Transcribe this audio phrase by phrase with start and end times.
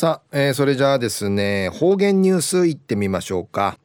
[0.00, 3.76] さあ、えー、それじゃあですね方言ニュースいってみましょうか、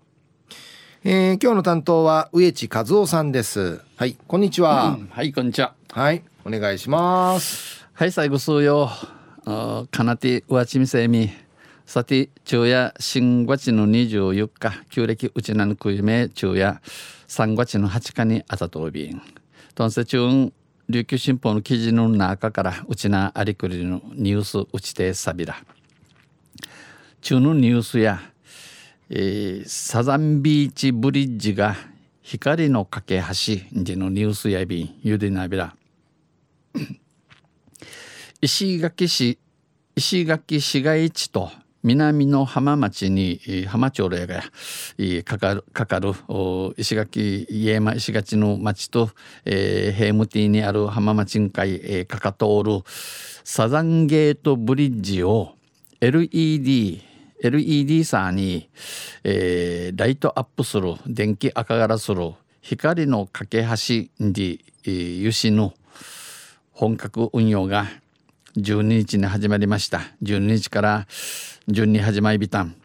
[1.03, 3.81] えー、今日の担当は植地和夫さんです。
[3.97, 5.73] はいこんにちは、うん、はいこんにちは。
[5.91, 7.85] はいお願いします。
[7.91, 8.89] はい最後数よ。
[9.43, 11.31] かなてうわちみせみ。
[11.85, 16.79] さて昼夜新月の24日旧暦うちなぬくいめ昼夜
[17.27, 19.21] 3月の8日にあたとびん。
[19.73, 20.53] とんせ中
[20.87, 25.57] 琉球新報の記事の中からうちなありくりのニュースうちてさびら
[27.25, 28.19] 中のニュースや、
[29.09, 31.75] えー、サザンビーチブリッジが
[32.21, 33.19] 光の架け
[33.73, 35.75] 橋でのニュースやびんゆでなびら。
[38.41, 39.39] 石垣市
[39.95, 41.49] 石垣市街地と
[41.81, 44.43] 南の浜町に浜町例が
[45.23, 46.11] かかるかかる
[46.77, 49.09] 石垣家山石垣の町と、
[49.45, 52.83] えー、ヘームティにある浜町ん会、えー、かか通る
[53.43, 55.53] サザンゲートブリッジを
[55.99, 57.14] LED
[57.45, 58.69] LED さに、
[59.23, 63.65] えー、ライトアップする電気赤ガラする光の架け橋
[64.19, 65.73] に、えー、油脂の
[66.71, 67.85] 本格運用が
[68.57, 70.01] 12日に始まりました。
[70.23, 71.07] 12日から
[71.67, 72.75] 順に始まりびたん。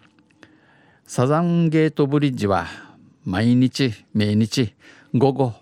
[1.07, 2.67] サザンゲートブリッジは
[3.25, 4.75] 毎日毎日
[5.15, 5.55] 午後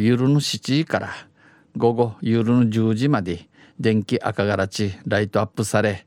[0.00, 1.10] 夜の7時から
[1.76, 3.48] 午後夜の10時まで
[3.78, 6.06] 電気赤がらちライトアップされ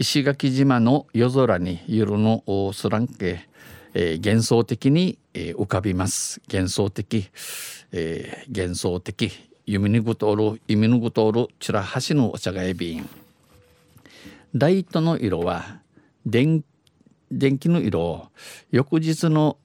[0.00, 3.48] 石垣島の夜空に夜のスランケ、
[3.94, 6.40] えー、幻想的に、えー、浮かびます。
[6.48, 7.28] 幻想的、
[7.90, 9.32] えー、幻想的
[9.66, 13.08] 弓にぐとおる弓にぐとおるチラハシのお茶がえびん
[14.54, 15.80] ライトの色は
[16.24, 16.62] 電
[17.32, 18.28] 電気の色を
[18.70, 19.56] 翌日の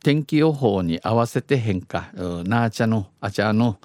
[0.00, 2.12] 天気予報に合わせて変化。
[2.44, 3.80] なあちゃのあちゃの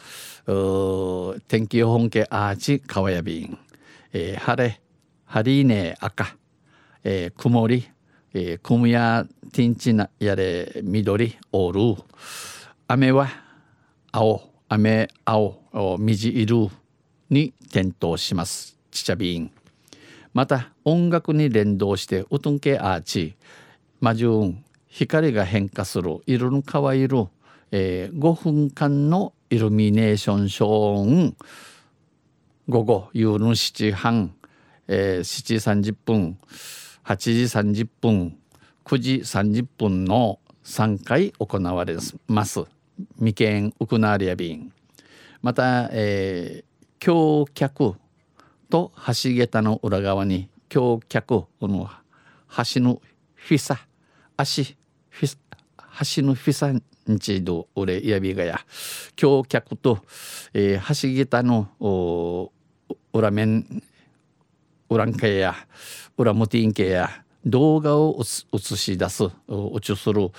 [1.48, 3.58] 天気予報系アーチかわやびん、
[4.14, 4.80] えー、晴れ
[5.32, 6.36] ハリーネ赤、
[7.06, 7.88] えー、曇り、
[8.34, 12.04] えー、クムやティンチなやれ緑オール。
[12.90, 13.30] 雨は
[14.11, 15.58] 青雨青
[16.00, 16.70] 虹色
[17.30, 18.78] に点灯します。
[18.92, 19.50] ちちゃびん
[20.33, 23.38] また音楽に連動してウトンケアーチ。
[24.02, 26.20] マジューン光が変化する。
[26.26, 27.28] 色の変わいる、
[27.72, 31.38] えー、5分間のイルミネーションショーン。
[32.67, 34.36] 午後夕の7半。
[34.87, 36.37] えー、7時30分
[37.05, 38.37] 8時30分
[38.86, 41.95] 9時30分の3回行われ
[42.27, 42.65] ます。
[43.17, 44.71] 未見ウクナーリア便
[45.42, 46.65] また、えー、
[46.99, 47.95] 橋脚
[48.69, 51.89] と橋桁の裏側に橋脚この
[52.73, 53.02] 橋の
[53.33, 53.80] フィサ
[54.37, 54.77] 足
[56.15, 58.61] 橋のフィサんちど俺やびがや。
[59.15, 59.99] 橋脚と、
[60.53, 61.69] えー、橋桁の
[63.13, 63.83] 裏面
[64.92, 65.56] ウラン系や
[66.18, 67.10] ウラムティン系や
[67.46, 68.22] 動画を
[68.54, 70.32] 映し出す映する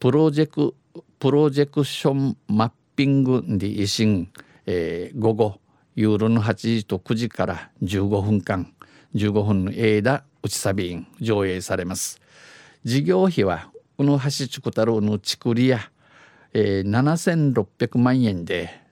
[0.00, 0.74] プロジェク
[1.18, 4.30] プロジェクションマッピングで維新、
[4.64, 5.60] えー、午後
[5.94, 8.72] ユーロの8時と9時から15分間
[9.14, 12.18] 15分の間打ちサビン上映されます。
[12.84, 15.80] 事業費はこの橋チク太郎の竹りや、
[16.54, 18.87] えー、7600万円で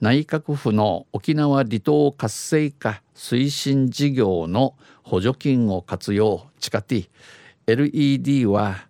[0.00, 6.46] 内閣府の沖縄離島活性化推進事業の補助金を活用。
[6.58, 7.08] 地下 T
[7.66, 8.88] LED は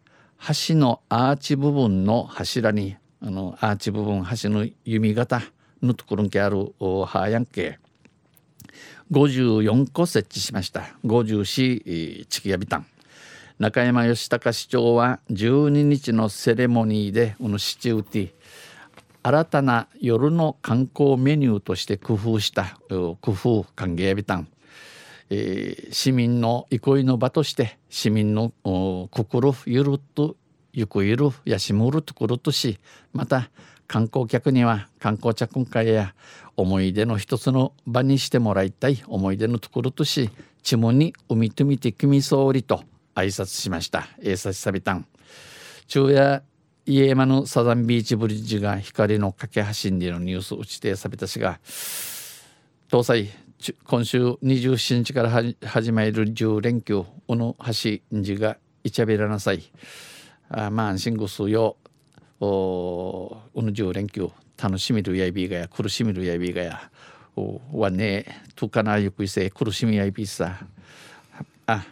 [0.69, 5.43] 橋のアーチ部分の柱にあのアーチ部分橋の弓形
[5.83, 7.79] のところにあるハーヤンケ
[9.11, 10.97] 54個設置しました。
[11.05, 12.87] 54地域ビタン
[13.59, 18.31] 中山義隆市長は12日のセレモニーでこのシチューティ
[19.27, 24.49] 新たな夜の観光メニューとして工夫した工夫歓迎ビタン、
[25.31, 28.53] えー、市民の憩いの場として市民の
[29.11, 30.37] 心ゆるっと
[30.75, 32.79] ゆくゆるやしむるところとし
[33.15, 33.49] また
[33.87, 36.15] 観光客には観光着会や
[36.59, 40.29] 思い出の一つの場にしてもらいたい思い出のところとし
[40.63, 42.83] 地門に海とみて君総理と
[43.15, 44.07] 挨拶しました。
[44.21, 45.07] えさしさびたん。
[45.87, 46.43] 昼夜
[46.87, 51.59] 家山のサザンビーチブリッジが光の架け橋にのニュース打ちてさびたしが
[52.91, 53.31] 搭載
[53.85, 55.31] 今週27日から
[55.67, 59.63] 始まる10連休この橋にがいちゃべらなさい。
[60.51, 61.77] あまあ安心ぐすよ。
[62.41, 64.31] おこの10連休
[64.63, 66.91] 楽しみるやいびがや苦しみるやいびがや。
[67.35, 70.59] おはねとかなゆくいせ苦しみやいびさ。
[71.65, 71.87] あ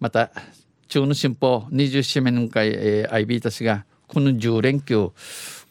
[0.00, 0.32] また
[0.88, 5.12] 中の新報27年会、えー、アイビーたちがこの10連休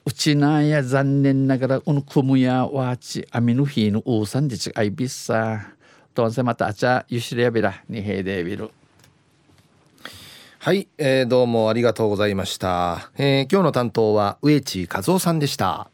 [0.06, 5.74] うちなんや残念ながらこのクムやワーチアミの日のウーサンディチアイビッサ
[6.14, 7.82] とんせまたあちゃゆしりやびら。
[7.88, 8.72] にへいでびる
[10.60, 15.93] はい、えー、どうもありがとうございました、えー、今日の担当は植地和夫さんでした。